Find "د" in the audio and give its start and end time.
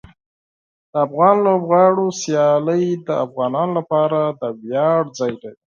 0.91-0.93, 3.07-3.09, 4.39-4.41